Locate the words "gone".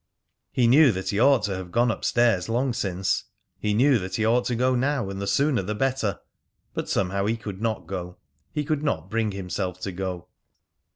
1.71-1.91